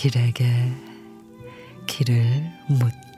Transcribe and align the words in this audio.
길에게 0.00 0.46
길을 1.86 2.50
묻다. 2.68 3.09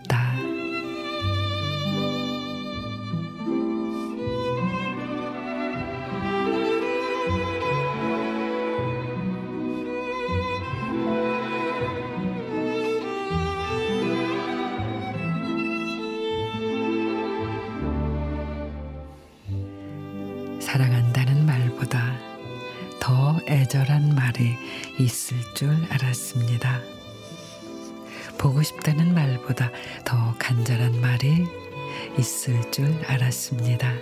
사랑한다는 20.72 21.44
말보다 21.44 22.18
더 22.98 23.38
애절한 23.46 24.14
말이 24.14 24.56
있을 24.98 25.36
줄 25.52 25.68
알았습니다. 25.90 26.80
보고 28.38 28.62
싶다는 28.62 29.12
말보다 29.12 29.70
더 30.06 30.34
간절한 30.38 30.98
말이 30.98 31.46
있을 32.18 32.70
줄 32.70 32.86
알았습니다. 33.06 33.92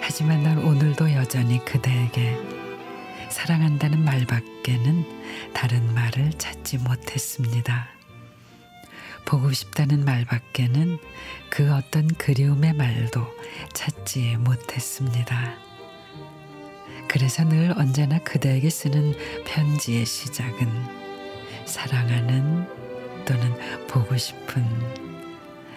하지만 0.00 0.42
난 0.42 0.58
오늘도 0.58 1.12
여전히 1.12 1.64
그대에게 1.64 2.36
사랑한다는 3.28 4.04
말밖에는 4.04 5.52
다른 5.54 5.94
말을 5.94 6.32
찾지 6.38 6.78
못했습니다. 6.78 7.86
보고 9.24 9.52
싶다는 9.52 10.04
말밖에는 10.04 10.98
그 11.50 11.72
어떤 11.72 12.08
그리움의 12.08 12.72
말도 12.72 13.33
찾지 14.14 14.36
못했습니다. 14.38 15.54
그래서 17.08 17.44
늘 17.44 17.74
언제나 17.76 18.18
그대에게 18.20 18.70
쓰는 18.70 19.12
편지의 19.44 20.06
시작은 20.06 20.68
사랑하는 21.66 22.66
또는 23.24 23.86
보고 23.88 24.16
싶은 24.16 24.64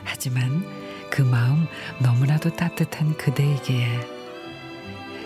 하지만 0.03 0.63
그 1.09 1.23
마음 1.23 1.67
너무나도 1.99 2.55
따뜻한 2.55 3.17
그대이기에 3.17 3.88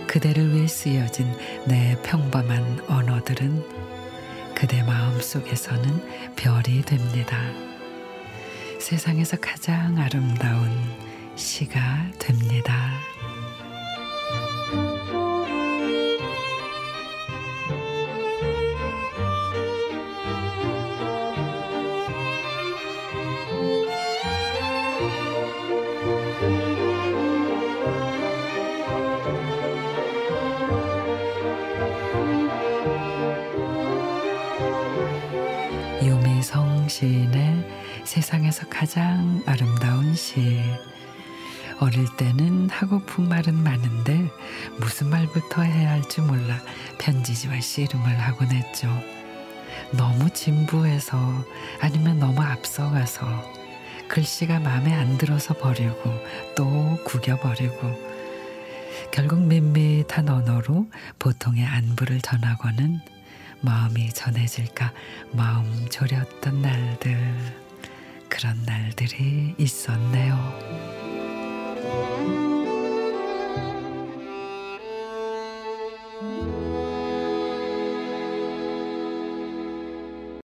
그대를 0.07 0.53
위해 0.53 0.67
쓰여진 0.67 1.27
내 1.67 2.01
평범한 2.03 2.85
언어들은 2.87 3.65
그대 4.55 4.83
마음 4.83 5.19
속에서는 5.19 6.35
별이 6.35 6.81
됩니다. 6.83 7.37
세상에서 8.79 9.37
가장 9.37 9.97
아름다운 9.97 11.10
시가 11.41 12.11
됩니다. 12.19 12.91
유미성 36.03 36.87
시인의 36.87 37.65
세상에서 38.03 38.67
가장 38.69 39.41
아름다운 39.47 40.13
시. 40.13 40.90
어릴 41.81 42.05
때는 42.15 42.69
하고픈 42.69 43.27
말은 43.27 43.55
많은데 43.55 44.29
무슨 44.79 45.09
말부터 45.09 45.63
해야 45.63 45.89
할지 45.89 46.21
몰라 46.21 46.61
편지지와 46.99 47.59
씨름을 47.59 48.19
하곤 48.19 48.51
했죠. 48.51 48.87
너무 49.89 50.29
진부해서 50.29 51.17
아니면 51.79 52.19
너무 52.19 52.39
앞서가서 52.39 53.25
글씨가 54.09 54.59
마음에 54.59 54.93
안 54.93 55.17
들어서 55.17 55.55
버리고 55.55 56.13
또 56.55 56.99
구겨버리고 57.03 58.11
결국 59.11 59.41
밋밋한 59.41 60.29
언어로 60.29 60.87
보통의 61.17 61.65
안부를 61.65 62.21
전하고는 62.21 62.99
마음이 63.61 64.09
전해질까 64.09 64.93
마음 65.31 65.89
졸였던 65.89 66.61
날들 66.61 67.17
그런 68.29 68.61
날들이 68.65 69.55
있었네요. 69.57 71.00